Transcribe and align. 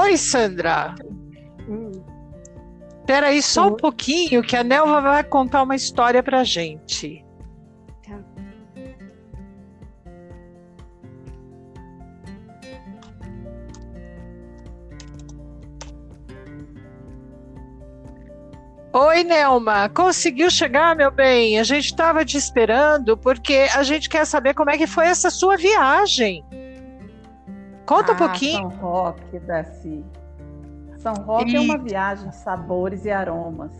Oi, 0.00 0.16
Sandra. 0.16 0.94
Espera 3.00 3.28
aí 3.28 3.42
só 3.42 3.66
um 3.66 3.74
pouquinho 3.76 4.42
que 4.42 4.56
a 4.56 4.62
Nelva 4.62 5.00
vai 5.00 5.24
contar 5.24 5.62
uma 5.62 5.74
história 5.74 6.22
pra 6.22 6.44
gente. 6.44 7.24
Tá. 8.06 8.20
Oi, 18.92 19.24
Nelma. 19.24 19.88
Conseguiu 19.88 20.48
chegar, 20.48 20.94
meu 20.94 21.10
bem? 21.10 21.58
A 21.58 21.64
gente 21.64 21.86
estava 21.86 22.24
te 22.24 22.36
esperando 22.36 23.16
porque 23.16 23.66
a 23.74 23.82
gente 23.82 24.08
quer 24.08 24.24
saber 24.24 24.54
como 24.54 24.70
é 24.70 24.78
que 24.78 24.86
foi 24.86 25.06
essa 25.06 25.28
sua 25.28 25.56
viagem. 25.56 26.44
Conta 27.88 28.12
ah, 28.12 28.14
um 28.14 28.18
pouquinho. 28.18 28.70
São 28.70 28.80
Roque, 28.80 29.38
Daci. 29.38 30.04
São 30.98 31.14
Roque 31.14 31.52
e... 31.52 31.56
é 31.56 31.60
uma 31.60 31.78
viagem 31.78 32.28
de 32.28 32.36
sabores 32.36 33.06
e 33.06 33.10
aromas. 33.10 33.72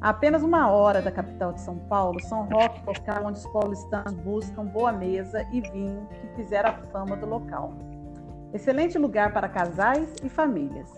A 0.00 0.08
apenas 0.08 0.42
uma 0.42 0.70
hora 0.70 1.02
da 1.02 1.10
capital 1.10 1.52
de 1.52 1.60
São 1.60 1.76
Paulo, 1.76 2.18
São 2.22 2.44
Roque 2.44 2.80
é 2.80 2.86
local 2.86 3.26
onde 3.26 3.38
os 3.38 3.46
paulistanos 3.48 4.14
buscam 4.14 4.64
boa 4.64 4.92
mesa 4.92 5.46
e 5.52 5.60
vinho 5.60 6.08
que 6.08 6.36
fizeram 6.36 6.70
a 6.70 6.72
fama 6.90 7.16
do 7.16 7.26
local. 7.26 7.74
Excelente 8.54 8.96
lugar 8.96 9.30
para 9.30 9.46
casais 9.46 10.14
e 10.24 10.28
famílias. 10.30 10.90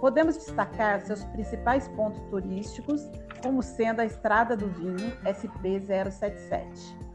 Podemos 0.00 0.38
destacar 0.38 1.02
seus 1.02 1.22
principais 1.24 1.86
pontos 1.88 2.20
turísticos, 2.30 3.10
como 3.42 3.62
sendo 3.62 4.00
a 4.00 4.06
Estrada 4.06 4.56
do 4.56 4.68
Vinho 4.68 5.12
SP077. 5.24 7.11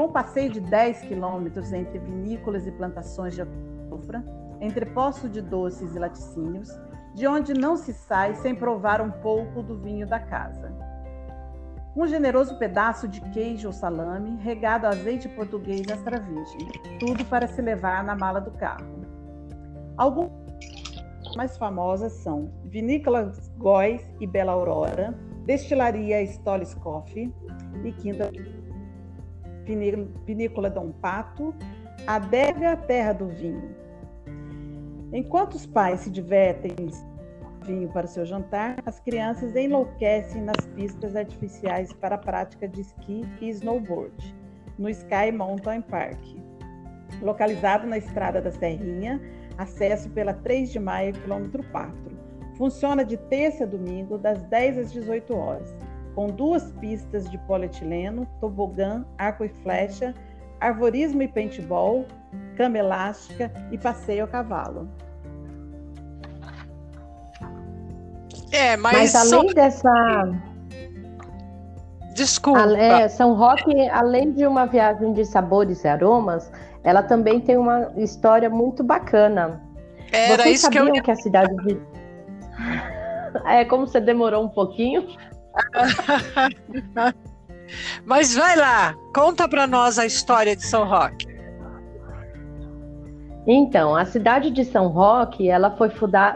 Com 0.00 0.06
um 0.06 0.12
passeio 0.12 0.48
de 0.48 0.60
10 0.60 1.02
quilômetros 1.02 1.74
entre 1.74 1.98
vinícolas 1.98 2.66
e 2.66 2.72
plantações 2.72 3.34
de 3.34 3.42
açúcar, 3.42 4.24
entre 4.58 4.86
poços 4.86 5.30
de 5.30 5.42
doces 5.42 5.94
e 5.94 5.98
laticínios, 5.98 6.70
de 7.14 7.26
onde 7.26 7.52
não 7.52 7.76
se 7.76 7.92
sai 7.92 8.34
sem 8.36 8.54
provar 8.54 9.02
um 9.02 9.10
pouco 9.10 9.62
do 9.62 9.76
vinho 9.76 10.06
da 10.06 10.18
casa. 10.18 10.72
Um 11.94 12.06
generoso 12.08 12.56
pedaço 12.56 13.06
de 13.06 13.20
queijo 13.20 13.66
ou 13.66 13.74
salame, 13.74 14.38
regado 14.40 14.86
a 14.86 14.88
azeite 14.88 15.28
português 15.28 15.86
extra 15.86 16.18
virgem, 16.18 16.66
tudo 16.98 17.22
para 17.26 17.46
se 17.46 17.60
levar 17.60 18.02
na 18.02 18.16
mala 18.16 18.40
do 18.40 18.52
carro. 18.52 19.04
Algumas 19.98 20.32
mais 21.36 21.58
famosas 21.58 22.14
são 22.14 22.50
Vinícola 22.64 23.30
Góis 23.58 24.02
e 24.18 24.26
Bela 24.26 24.52
Aurora, 24.52 25.14
Destilaria 25.44 26.22
Stolles 26.22 26.72
Coffee 26.72 27.34
e 27.84 27.92
Quinta 27.92 28.30
Vinícola 30.26 30.70
Dom 30.70 30.92
Pato, 30.92 31.54
Adega 32.06 32.76
Terra 32.76 33.12
do 33.12 33.28
Vinho, 33.28 33.80
Enquanto 35.12 35.54
os 35.54 35.66
pais 35.66 36.00
se 36.00 36.10
divertem 36.10 36.72
vinho 37.66 37.88
para 37.88 38.06
o 38.06 38.08
seu 38.08 38.24
jantar, 38.24 38.76
as 38.86 39.00
crianças 39.00 39.56
enlouquecem 39.56 40.42
nas 40.42 40.66
pistas 40.74 41.16
artificiais 41.16 41.92
para 41.92 42.14
a 42.14 42.18
prática 42.18 42.68
de 42.68 42.80
esqui 42.80 43.24
e 43.40 43.48
snowboard, 43.50 44.34
no 44.78 44.88
Sky 44.88 45.32
Mountain 45.32 45.82
Park. 45.82 46.20
Localizado 47.20 47.88
na 47.88 47.98
Estrada 47.98 48.40
da 48.40 48.52
Serrinha, 48.52 49.20
acesso 49.58 50.08
pela 50.10 50.32
3 50.32 50.70
de 50.70 50.78
maio, 50.78 51.12
quilômetro 51.12 51.62
4. 51.72 51.92
Funciona 52.56 53.04
de 53.04 53.16
terça 53.16 53.64
a 53.64 53.66
domingo, 53.66 54.16
das 54.16 54.42
10 54.44 54.78
às 54.78 54.92
18 54.92 55.36
horas, 55.36 55.74
com 56.20 56.26
duas 56.26 56.70
pistas 56.72 57.30
de 57.30 57.38
polietileno, 57.38 58.26
tobogã, 58.42 59.06
arco 59.16 59.42
e 59.42 59.48
flecha, 59.48 60.14
arvorismo 60.60 61.22
e 61.22 61.28
paintball, 61.28 62.04
cama 62.58 62.76
elástica 62.76 63.50
e 63.72 63.78
passeio 63.78 64.24
a 64.24 64.28
cavalo. 64.28 64.86
É, 68.52 68.76
mas, 68.76 69.14
mas 69.14 69.14
além 69.14 69.48
só... 69.48 69.54
dessa. 69.54 70.38
Desculpa. 72.12 72.76
É, 72.76 73.08
São 73.08 73.32
Roque, 73.32 73.88
além 73.88 74.32
de 74.32 74.46
uma 74.46 74.66
viagem 74.66 75.14
de 75.14 75.24
sabores 75.24 75.84
e 75.84 75.88
aromas, 75.88 76.52
ela 76.84 77.02
também 77.02 77.40
tem 77.40 77.56
uma 77.56 77.90
história 77.96 78.50
muito 78.50 78.84
bacana. 78.84 79.58
Era 80.12 80.42
Vocês 80.42 80.56
isso 80.56 80.64
sabiam 80.64 80.92
que 80.92 80.98
eu. 80.98 81.02
que 81.02 81.10
a 81.12 81.16
cidade 81.16 81.56
de. 81.64 81.80
É 83.46 83.64
como 83.64 83.86
você 83.86 84.00
demorou 84.00 84.44
um 84.44 84.48
pouquinho. 84.48 85.06
Mas 88.04 88.34
vai 88.34 88.56
lá, 88.56 88.94
conta 89.14 89.48
para 89.48 89.66
nós 89.66 89.98
a 89.98 90.06
história 90.06 90.56
de 90.56 90.64
São 90.64 90.84
Roque. 90.86 91.30
Então, 93.46 93.96
a 93.96 94.04
cidade 94.04 94.50
de 94.50 94.64
São 94.64 94.88
Roque, 94.88 95.48
ela 95.48 95.70
foi 95.70 95.90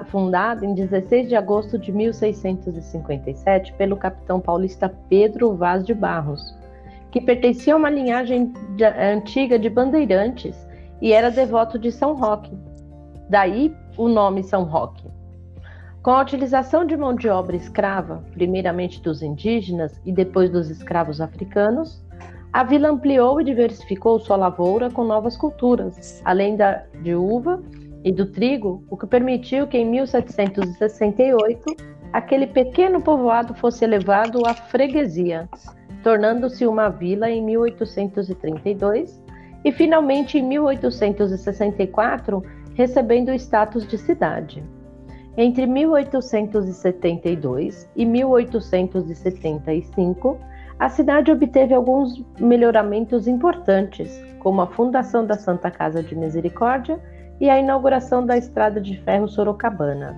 fundada 0.06 0.64
em 0.64 0.74
16 0.74 1.28
de 1.28 1.36
agosto 1.36 1.78
de 1.78 1.92
1657 1.92 3.74
pelo 3.74 3.96
capitão 3.96 4.40
paulista 4.40 4.88
Pedro 5.08 5.54
Vaz 5.54 5.84
de 5.84 5.92
Barros, 5.92 6.40
que 7.10 7.20
pertencia 7.20 7.74
a 7.74 7.76
uma 7.76 7.90
linhagem 7.90 8.52
de, 8.74 8.84
antiga 8.84 9.58
de 9.58 9.68
bandeirantes 9.68 10.56
e 11.00 11.12
era 11.12 11.30
devoto 11.30 11.78
de 11.78 11.92
São 11.92 12.14
Roque. 12.14 12.56
Daí 13.28 13.74
o 13.96 14.08
nome 14.08 14.42
São 14.42 14.64
Roque. 14.64 15.06
Com 16.04 16.10
a 16.10 16.20
utilização 16.20 16.84
de 16.84 16.96
mão 16.98 17.14
de 17.14 17.30
obra 17.30 17.56
escrava, 17.56 18.22
primeiramente 18.34 19.00
dos 19.00 19.22
indígenas 19.22 19.98
e 20.04 20.12
depois 20.12 20.50
dos 20.50 20.68
escravos 20.68 21.18
africanos, 21.18 22.04
a 22.52 22.62
vila 22.62 22.90
ampliou 22.90 23.40
e 23.40 23.44
diversificou 23.44 24.20
sua 24.20 24.36
lavoura 24.36 24.90
com 24.90 25.02
novas 25.02 25.34
culturas, 25.34 26.20
além 26.22 26.56
da, 26.56 26.82
de 27.00 27.14
uva 27.14 27.62
e 28.04 28.12
do 28.12 28.26
trigo, 28.26 28.84
o 28.90 28.98
que 28.98 29.06
permitiu 29.06 29.66
que 29.66 29.78
em 29.78 29.86
1768 29.86 31.74
aquele 32.12 32.48
pequeno 32.48 33.00
povoado 33.00 33.54
fosse 33.54 33.82
elevado 33.82 34.46
à 34.46 34.52
freguesia, 34.52 35.48
tornando-se 36.02 36.66
uma 36.66 36.90
vila 36.90 37.30
em 37.30 37.42
1832 37.42 39.24
e 39.64 39.72
finalmente 39.72 40.36
em 40.36 40.42
1864 40.42 42.44
recebendo 42.74 43.30
o 43.30 43.34
status 43.34 43.86
de 43.86 43.96
cidade. 43.96 44.62
Entre 45.36 45.66
1872 45.66 47.90
e 47.96 48.06
1875, 48.06 50.38
a 50.78 50.88
cidade 50.88 51.32
obteve 51.32 51.74
alguns 51.74 52.24
melhoramentos 52.38 53.26
importantes, 53.26 54.22
como 54.38 54.62
a 54.62 54.68
fundação 54.68 55.26
da 55.26 55.34
Santa 55.34 55.72
Casa 55.72 56.04
de 56.04 56.14
Misericórdia 56.14 57.00
e 57.40 57.50
a 57.50 57.58
inauguração 57.58 58.24
da 58.24 58.36
Estrada 58.36 58.80
de 58.80 58.96
Ferro 59.00 59.26
Sorocabana. 59.26 60.16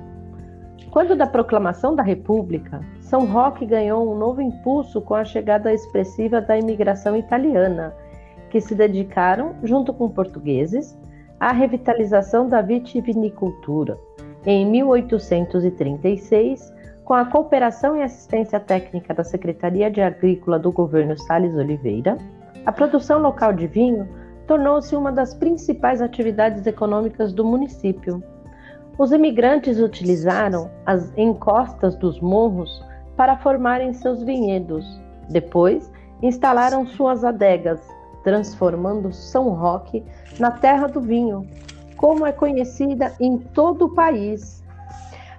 Quando 0.91 1.17
da 1.17 1.27
proclamação 1.27 1.95
da 1.95 2.03
República, 2.03 2.83
São 3.01 3.25
Roque 3.25 3.65
ganhou 3.65 4.13
um 4.13 4.19
novo 4.19 4.43
impulso 4.43 5.01
com 5.01 5.15
a 5.15 5.25
chegada 5.25 5.73
expressiva 5.73 6.43
da 6.43 6.59
imigração 6.59 7.17
italiana, 7.17 7.95
que 8.51 8.61
se 8.61 8.75
dedicaram, 8.75 9.55
junto 9.63 9.95
com 9.95 10.11
portugueses, 10.11 10.95
à 11.41 11.53
revitalização 11.53 12.47
da 12.49 12.61
vitivinicultura, 12.61 13.99
em 14.47 14.65
1836, 14.65 16.73
com 17.05 17.15
a 17.15 17.25
cooperação 17.25 17.97
e 17.97 18.03
assistência 18.03 18.61
técnica 18.61 19.13
da 19.13 19.25
Secretaria 19.25 19.91
de 19.91 20.01
Agrícola 20.01 20.59
do 20.59 20.71
governo 20.71 21.19
Salles 21.19 21.55
Oliveira, 21.55 22.17
a 22.65 22.71
produção 22.71 23.21
local 23.21 23.53
de 23.53 23.67
vinho 23.67 24.09
tornou-se 24.47 24.95
uma 24.95 25.11
das 25.11 25.35
principais 25.35 26.01
atividades 26.01 26.65
econômicas 26.67 27.33
do 27.33 27.45
município. 27.45 28.23
Os 28.97 29.13
imigrantes 29.13 29.81
utilizaram 29.81 30.71
as 30.87 31.13
encostas 31.17 31.97
dos 31.97 32.21
morros 32.21 32.85
para 33.17 33.37
formarem 33.39 33.93
seus 33.93 34.23
vinhedos. 34.23 35.01
Depois, 35.29 35.91
instalaram 36.23 36.87
suas 36.87 37.25
adegas, 37.25 37.81
transformando 38.23 39.13
São 39.13 39.51
Roque 39.51 40.05
na 40.39 40.53
terra 40.53 40.87
do 40.87 41.01
vinho, 41.01 41.47
como 41.97 42.27
é 42.27 42.33
conhecida 42.33 43.15
em 43.21 43.39
todo 43.39 43.87
o 43.87 43.95
país. 43.95 44.63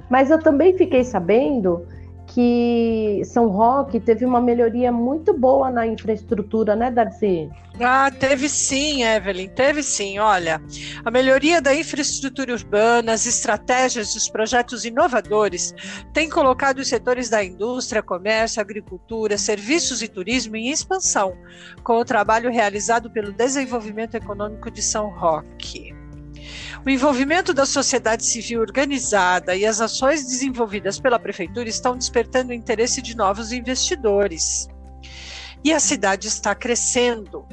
Mas 0.09 0.29
eu 0.29 0.39
também 0.39 0.77
fiquei 0.77 1.03
sabendo 1.03 1.85
que 2.27 3.21
São 3.25 3.47
Roque 3.47 3.99
teve 3.99 4.25
uma 4.25 4.39
melhoria 4.39 4.91
muito 4.91 5.33
boa 5.33 5.71
na 5.71 5.87
infraestrutura, 5.87 6.75
né, 6.75 6.91
Darcy? 6.91 7.49
Ah, 7.81 8.11
teve 8.11 8.49
sim, 8.49 9.03
Evelyn, 9.03 9.47
teve 9.47 9.81
sim. 9.81 10.19
Olha, 10.19 10.61
a 11.05 11.09
melhoria 11.09 11.61
da 11.61 11.73
infraestrutura 11.73 12.53
urbana, 12.53 13.13
as 13.13 13.25
estratégias 13.25 14.13
e 14.13 14.17
os 14.17 14.29
projetos 14.29 14.83
inovadores 14.83 15.73
têm 16.13 16.29
colocado 16.29 16.79
os 16.79 16.87
setores 16.87 17.29
da 17.29 17.43
indústria, 17.43 18.03
comércio, 18.03 18.61
agricultura, 18.61 19.37
serviços 19.37 20.01
e 20.01 20.07
turismo 20.07 20.55
em 20.57 20.69
expansão, 20.69 21.35
com 21.83 21.97
o 21.97 22.05
trabalho 22.05 22.51
realizado 22.51 23.09
pelo 23.09 23.31
desenvolvimento 23.31 24.15
econômico 24.15 24.69
de 24.69 24.81
São 24.81 25.09
Roque. 25.09 25.96
O 26.85 26.89
envolvimento 26.89 27.53
da 27.53 27.65
sociedade 27.65 28.25
civil 28.25 28.61
organizada 28.61 29.55
e 29.55 29.65
as 29.65 29.81
ações 29.81 30.25
desenvolvidas 30.25 30.99
pela 30.99 31.19
prefeitura 31.19 31.67
estão 31.67 31.97
despertando 31.97 32.51
o 32.51 32.53
interesse 32.53 33.01
de 33.01 33.15
novos 33.15 33.51
investidores. 33.51 34.67
E 35.63 35.73
a 35.73 35.79
cidade 35.79 36.27
está 36.27 36.53
crescendo. 36.55 37.45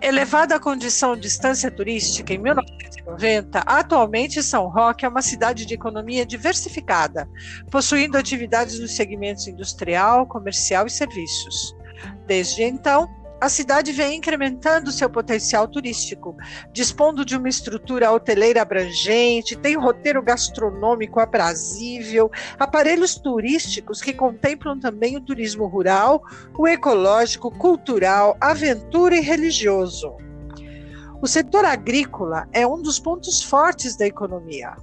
Elevada 0.00 0.54
à 0.54 0.60
condição 0.60 1.16
de 1.16 1.26
estância 1.26 1.70
turística 1.70 2.32
em 2.32 2.38
1990, 2.38 3.60
atualmente 3.66 4.42
São 4.42 4.68
Roque 4.68 5.04
é 5.04 5.08
uma 5.08 5.22
cidade 5.22 5.66
de 5.66 5.74
economia 5.74 6.24
diversificada, 6.24 7.28
possuindo 7.70 8.16
atividades 8.16 8.78
nos 8.78 8.94
segmentos 8.94 9.46
industrial, 9.48 10.26
comercial 10.26 10.86
e 10.86 10.90
serviços. 10.90 11.76
Desde 12.26 12.62
então, 12.62 13.08
a 13.40 13.48
cidade 13.48 13.92
vem 13.92 14.16
incrementando 14.16 14.90
seu 14.90 15.08
potencial 15.08 15.68
turístico, 15.68 16.36
dispondo 16.72 17.24
de 17.24 17.36
uma 17.36 17.48
estrutura 17.48 18.10
hoteleira 18.10 18.62
abrangente, 18.62 19.56
tem 19.56 19.76
roteiro 19.76 20.22
gastronômico 20.22 21.20
aprazível, 21.20 22.30
aparelhos 22.58 23.14
turísticos 23.14 24.00
que 24.00 24.12
contemplam 24.12 24.78
também 24.80 25.16
o 25.16 25.20
turismo 25.20 25.66
rural, 25.66 26.22
o 26.58 26.66
ecológico, 26.66 27.50
cultural, 27.50 28.36
aventura 28.40 29.16
e 29.16 29.20
religioso. 29.20 30.16
O 31.22 31.26
setor 31.26 31.64
agrícola 31.64 32.48
é 32.52 32.66
um 32.66 32.80
dos 32.80 32.98
pontos 32.98 33.42
fortes 33.42 33.96
da 33.96 34.06
economia. 34.06 34.76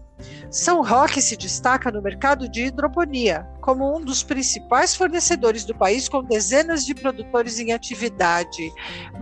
São 0.50 0.84
Roque 0.84 1.22
se 1.22 1.36
destaca 1.36 1.92
no 1.92 2.02
mercado 2.02 2.48
de 2.48 2.66
hidroponia, 2.66 3.48
como 3.62 3.96
um 3.96 4.02
dos 4.02 4.24
principais 4.24 4.96
fornecedores 4.96 5.66
do 5.66 5.76
país, 5.76 6.08
com 6.08 6.24
dezenas 6.24 6.86
de 6.86 6.96
produtores 6.96 7.60
em 7.60 7.74
atividade. 7.74 8.72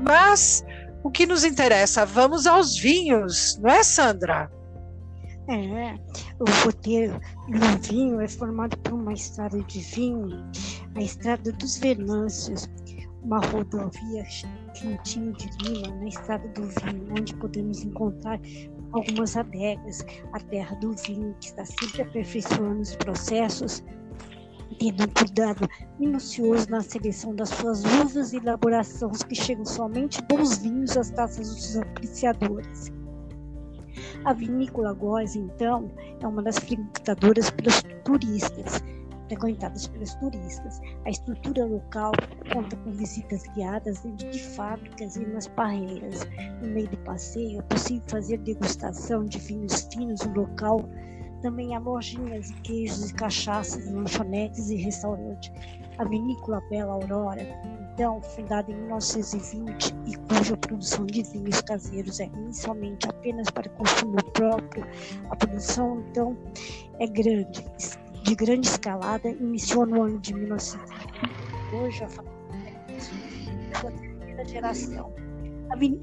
Mas 0.02 0.64
o 1.04 1.10
que 1.10 1.26
nos 1.26 1.44
interessa, 1.44 2.06
vamos 2.06 2.46
aos 2.48 2.78
vinhos, 2.78 3.58
não 3.58 3.70
é, 3.70 3.84
Sandra? 3.84 4.52
É, 5.50 5.96
o 6.40 6.46
roteiro 6.64 7.20
do 7.50 7.88
vinho 7.88 8.22
é 8.22 8.28
formado 8.28 8.78
por 8.78 8.94
uma 8.94 9.12
estrada 9.12 9.62
de 9.64 9.80
vinho, 9.80 10.50
a 10.96 11.02
Estrada 11.02 11.52
dos 11.52 11.78
Venâncios, 11.78 12.70
uma 13.24 13.40
rodovia 13.40 14.24
Quintinho 14.74 15.34
de 15.34 15.50
Lima, 15.62 15.96
na 15.96 16.08
Estrada 16.08 16.48
do 16.50 16.64
Vinho, 16.64 17.08
onde 17.18 17.36
podemos 17.36 17.84
encontrar 17.84 18.40
algumas 18.94 19.36
adegas, 19.36 20.06
a 20.32 20.40
terra 20.40 20.76
do 20.78 20.94
vinho, 20.94 21.36
que 21.40 21.48
está 21.48 21.66
sempre 21.66 22.04
aperfeiçoando 22.04 22.82
os 22.82 22.96
processos, 22.96 23.84
tendo 24.80 25.04
um 25.04 25.08
cuidado 25.08 25.68
minucioso 26.00 26.70
na 26.70 26.82
seleção 26.82 27.36
das 27.36 27.50
suas 27.50 27.84
uvas 27.84 28.34
e 28.34 28.38
elaborações 28.38 29.24
que 29.24 29.36
chegam 29.36 29.66
somente 29.66 30.22
bons 30.24 30.60
vinhos 30.60 30.98
às 30.98 31.10
taças 31.12 31.50
dos 31.50 31.78
apreciadores. 31.78 32.92
A 34.26 34.34
vinícola 34.34 34.94
Góes, 34.94 35.36
então, 35.36 35.92
é 36.22 36.28
uma 36.28 36.42
das 36.42 36.58
frequentadoras 36.58 37.52
pelos 37.52 37.84
turistas, 38.04 38.82
frequentadas 39.28 39.88
pelos 39.88 40.14
turistas. 40.16 40.80
A 41.06 41.10
estrutura 41.10 41.66
local 41.66 42.12
conta 42.52 42.76
com 42.78 42.92
visitas 42.92 43.44
guiadas 43.56 44.02
dentro 44.02 44.30
de 44.30 44.40
fábricas 44.40 45.16
e 45.16 45.26
nas 45.26 45.48
parreiras. 45.48 46.28
No 46.62 46.68
meio 46.68 46.88
do 46.90 46.98
passeio, 46.98 47.60
é 47.60 47.62
possível 47.64 48.04
fazer 48.08 48.38
degustação 48.40 49.26
de 49.26 49.40
vinhos 49.40 49.88
finos 49.94 50.22
no 50.26 50.34
local. 50.42 50.82
Também 51.42 51.76
há 51.76 51.80
lojinhas 51.80 52.48
de 52.48 52.54
queijos 52.62 53.10
e 53.10 53.14
cachaças, 53.14 53.92
lanchonetes 53.92 54.70
e 54.70 54.76
restaurantes. 54.76 55.52
A 55.98 56.06
vinícola 56.06 56.60
Bela 56.72 56.94
Aurora, 56.94 57.42
então 57.94 58.20
fundada 58.22 58.72
em 58.72 58.76
1920 58.76 59.94
e 60.08 60.16
cuja 60.16 60.58
produção 60.58 61.06
de 61.06 61.22
vinhos 61.22 61.62
caseiros 61.62 62.20
é 62.20 62.26
inicialmente 62.26 63.08
apenas 63.08 63.50
para 63.52 63.70
consumo 63.70 64.16
próprio, 64.34 64.84
a 65.30 65.36
produção 65.36 66.04
então 66.10 66.36
é 67.00 67.06
grande, 67.06 67.64
de 68.24 68.36
grande 68.36 68.68
escalada 68.68 69.30
iniciou 69.30 69.86
no 69.86 70.04
ano 70.04 70.20
de 70.20 70.34
1950. 70.34 71.76
Hoje 71.76 72.04
a 72.04 72.10
sua 72.10 72.24
terceira 73.92 74.46
geração. 74.46 75.14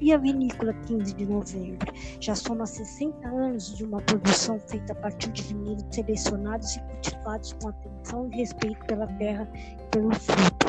E 0.01 0.11
a 0.11 0.17
vinícola 0.17 0.73
15 0.85 1.13
de 1.13 1.25
novembro 1.25 1.93
já 2.19 2.35
soma 2.35 2.65
60 2.65 3.25
anos 3.27 3.75
de 3.77 3.85
uma 3.85 4.01
produção 4.01 4.59
feita 4.59 4.91
a 4.91 4.95
partir 4.97 5.31
de 5.31 5.43
vinhedos 5.43 5.85
selecionados 5.95 6.75
e 6.75 6.79
cultivados 6.81 7.53
com 7.53 7.69
atenção 7.69 8.29
e 8.31 8.35
respeito 8.35 8.85
pela 8.85 9.07
terra 9.07 9.49
e 9.55 9.83
pelo 9.89 10.13
fruto. 10.13 10.67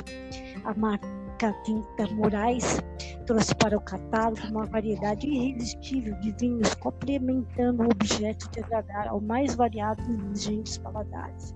A 0.65 0.75
marca 0.75 1.22
Tinta 1.65 2.07
Moraes 2.15 2.79
trouxe 3.27 3.55
para 3.55 3.77
o 3.77 3.81
catálogo 3.81 4.47
uma 4.51 4.67
variedade 4.67 5.27
irresistível 5.27 6.15
de 6.21 6.33
vinhos, 6.33 6.75
complementando 6.75 7.83
o 7.83 7.87
objeto 7.87 8.51
de 8.51 8.61
agradar 8.61 9.09
ao 9.09 9.21
mais 9.21 9.55
variado 9.55 10.03
e 10.09 10.33
exigentes 10.33 10.79
paladares. 10.79 11.55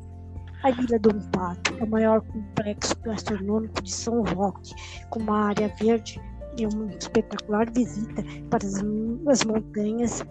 A 0.63 0.71
Vila 0.71 0.99
Dom 0.99 1.21
Pato 1.31 1.75
é 1.79 1.85
o 1.85 1.91
maior 1.91 2.21
complexo 2.23 2.97
gastronômico 3.05 3.83
de 3.83 3.93
São 3.93 4.23
Roque, 4.23 4.75
com 5.11 5.21
uma 5.21 5.49
área 5.49 5.69
verde 5.79 6.21
e 6.59 6.67
uma 6.67 6.91
espetacular 6.93 7.71
visita 7.71 8.25
para 8.51 8.67
as, 8.67 8.83
as 9.29 9.45
montanhas. 9.45 10.25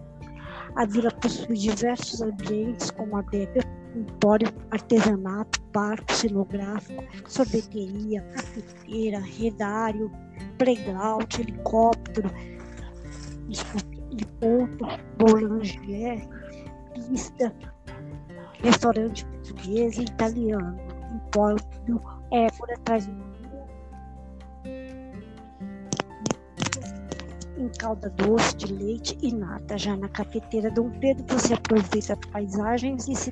A 0.75 0.85
vila 0.85 1.11
possui 1.11 1.55
diversos 1.55 2.21
ambientes, 2.21 2.91
como 2.91 3.17
adega, 3.17 3.61
empório, 3.95 4.47
artesanato, 4.71 5.61
barco 5.71 6.11
cenográfico, 6.13 7.03
sorveteria, 7.27 8.21
cafeteira, 8.33 9.19
redário, 9.19 10.11
playground, 10.57 11.27
helicóptero, 11.39 12.29
de 13.47 14.25
ponto, 14.39 14.85
boulangerie, 15.17 16.27
pista, 16.93 17.53
restaurante 18.61 19.25
português 19.25 19.97
e 19.97 20.03
italiano, 20.03 20.77
empório, 21.13 22.01
é, 22.31 22.49
por 22.51 22.71
atrás 22.71 23.07
calda 27.79 28.09
doce 28.11 28.55
de 28.57 28.73
leite 28.73 29.17
e 29.21 29.33
nata. 29.33 29.77
Já 29.77 29.95
na 29.95 30.09
cafeteira 30.09 30.71
Dom 30.71 30.89
Pedro 30.99 31.25
você 31.27 31.53
aproveita 31.53 32.17
paisagens 32.31 33.07
e 33.07 33.15
se 33.15 33.31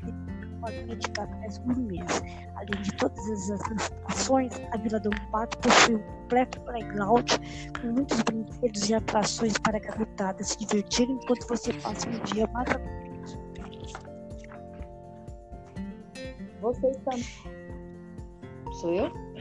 forma 0.63 0.95
de 0.95 1.10
cafés 1.12 1.57
gourmets. 1.60 2.22
Além 2.56 2.81
de 2.81 2.92
todas 2.95 3.51
as 3.51 3.92
ações, 4.06 4.54
a 4.72 4.78
Vila 4.78 5.00
do 5.00 5.10
Pato 5.31 5.57
possui 5.60 5.95
um 5.95 6.00
completo 6.00 6.62
playground 6.62 7.31
com 7.81 7.88
muitos 7.88 8.22
brinquedos 8.22 8.90
e 8.90 8.94
atrações 8.94 9.57
para 9.57 9.80
garotadas 9.80 10.50
se 10.50 10.57
divertirem 10.60 11.16
enquanto 11.16 11.48
você 11.48 11.74
passa 11.74 12.07
um 12.07 12.19
dia 12.34 12.48
maravilhoso. 12.48 13.39
Vocês 16.62 16.98
também. 16.98 17.24
Sou 18.80 18.94
eu? 18.94 19.32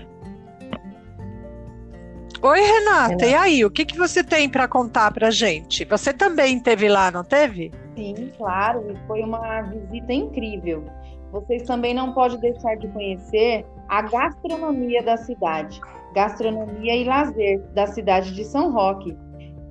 Oi, 2.42 2.60
Renata. 2.60 3.08
Renata. 3.08 3.26
E 3.26 3.34
aí, 3.34 3.64
o 3.64 3.70
que, 3.70 3.84
que 3.84 3.96
você 3.96 4.24
tem 4.24 4.48
para 4.48 4.66
contar 4.66 5.12
para 5.12 5.30
gente? 5.30 5.84
Você 5.84 6.12
também 6.12 6.58
teve 6.58 6.88
lá, 6.88 7.10
não 7.10 7.22
teve? 7.22 7.70
Sim, 7.96 8.32
claro. 8.36 8.98
Foi 9.06 9.22
uma 9.22 9.62
visita 9.62 10.12
incrível 10.12 10.84
vocês 11.32 11.62
também 11.62 11.94
não 11.94 12.12
podem 12.12 12.38
deixar 12.38 12.76
de 12.76 12.86
conhecer 12.88 13.64
a 13.88 14.02
gastronomia 14.02 15.02
da 15.02 15.16
cidade, 15.16 15.80
gastronomia 16.14 16.94
e 16.94 17.04
lazer 17.04 17.60
da 17.72 17.86
cidade 17.86 18.34
de 18.34 18.44
São 18.44 18.70
Roque, 18.70 19.16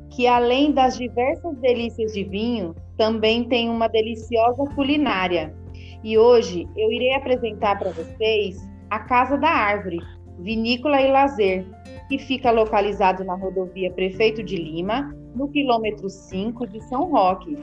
que 0.10 0.26
além 0.26 0.74
das 0.74 0.98
diversas 0.98 1.56
delícias 1.60 2.14
de 2.14 2.24
vinho, 2.24 2.76
também 2.98 3.48
tem 3.48 3.70
uma 3.70 3.88
deliciosa 3.88 4.66
culinária. 4.76 5.56
E 6.04 6.18
hoje 6.18 6.68
eu 6.76 6.92
irei 6.92 7.14
apresentar 7.14 7.78
para 7.78 7.92
vocês 7.92 8.58
a 8.90 9.00
Casa 9.00 9.38
da 9.38 9.50
Árvore, 9.50 10.00
Vinícola 10.40 11.00
e 11.00 11.12
Lazer, 11.12 11.66
que 12.12 12.18
fica 12.18 12.52
localizado 12.52 13.24
na 13.24 13.36
rodovia 13.36 13.90
Prefeito 13.90 14.44
de 14.44 14.58
Lima, 14.58 15.16
no 15.34 15.48
quilômetro 15.48 16.10
5 16.10 16.68
de 16.68 16.82
São 16.84 17.10
Roque, 17.10 17.58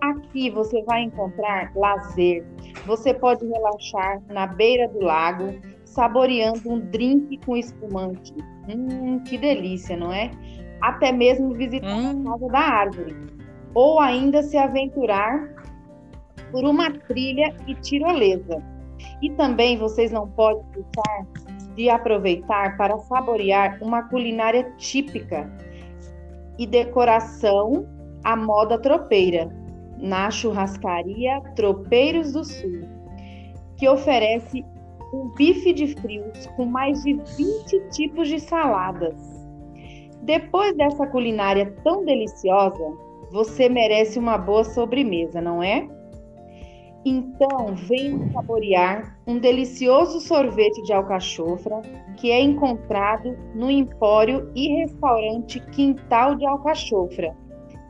Aqui 0.00 0.50
você 0.50 0.82
vai 0.82 1.02
encontrar 1.02 1.72
lazer. 1.76 2.44
Você 2.86 3.14
pode 3.14 3.46
relaxar 3.46 4.20
na 4.28 4.46
beira 4.46 4.88
do 4.88 5.00
lago, 5.00 5.54
saboreando 5.84 6.68
um 6.68 6.80
drink 6.80 7.38
com 7.44 7.56
espumante. 7.56 8.34
Hum, 8.68 9.20
que 9.20 9.38
delícia, 9.38 9.96
não 9.96 10.12
é? 10.12 10.30
Até 10.80 11.12
mesmo 11.12 11.54
visitar 11.54 11.86
hum. 11.86 12.22
a 12.26 12.32
casa 12.32 12.48
da 12.48 12.58
árvore. 12.58 13.16
Ou 13.74 14.00
ainda 14.00 14.42
se 14.42 14.56
aventurar 14.56 15.48
por 16.50 16.64
uma 16.64 16.90
trilha 16.90 17.54
e 17.68 17.74
tirolesa. 17.76 18.60
E 19.20 19.30
também 19.30 19.78
vocês 19.78 20.10
não 20.10 20.28
podem 20.28 20.64
deixar 20.72 21.26
de 21.74 21.88
aproveitar 21.88 22.76
para 22.76 22.98
saborear 22.98 23.78
uma 23.82 24.02
culinária 24.08 24.72
típica 24.76 25.50
e 26.58 26.66
decoração 26.66 27.86
à 28.24 28.36
moda 28.36 28.78
tropeira 28.78 29.50
na 29.98 30.30
churrascaria 30.30 31.40
Tropeiros 31.54 32.32
do 32.32 32.44
Sul, 32.44 32.82
que 33.76 33.88
oferece 33.88 34.64
um 35.12 35.28
bife 35.36 35.72
de 35.72 35.94
frios 35.94 36.46
com 36.56 36.64
mais 36.64 37.02
de 37.02 37.14
20 37.14 37.90
tipos 37.90 38.28
de 38.28 38.40
saladas. 38.40 39.14
Depois 40.22 40.76
dessa 40.76 41.06
culinária 41.06 41.74
tão 41.82 42.04
deliciosa, 42.04 42.84
você 43.30 43.68
merece 43.68 44.18
uma 44.18 44.38
boa 44.38 44.64
sobremesa, 44.64 45.40
não 45.40 45.62
é? 45.62 45.88
Então, 47.04 47.74
venha 47.74 48.30
saborear 48.32 49.18
um 49.26 49.38
delicioso 49.38 50.20
sorvete 50.20 50.82
de 50.82 50.92
alcachofra 50.92 51.82
que 52.16 52.30
é 52.30 52.40
encontrado 52.40 53.36
no 53.54 53.68
empório 53.70 54.50
e 54.54 54.68
restaurante 54.80 55.58
Quintal 55.72 56.36
de 56.36 56.46
Alcachofra. 56.46 57.36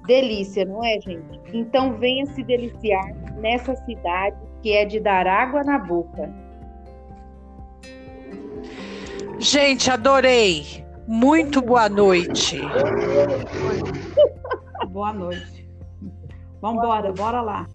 Delícia, 0.07 0.65
não 0.65 0.83
é, 0.83 0.99
gente? 1.01 1.41
Então, 1.53 1.99
venha 1.99 2.25
se 2.27 2.43
deliciar 2.43 3.15
nessa 3.37 3.77
cidade 3.85 4.37
que 4.63 4.73
é 4.73 4.85
de 4.85 4.99
dar 4.99 5.27
água 5.27 5.63
na 5.63 5.79
boca. 5.79 6.33
Gente, 9.39 9.91
adorei. 9.91 10.83
Muito 11.07 11.61
boa 11.61 11.89
noite. 11.89 12.61
Boa 14.89 15.13
noite. 15.13 15.69
Vamos 16.61 16.83
embora, 16.83 17.13
bora 17.13 17.41
lá. 17.43 17.67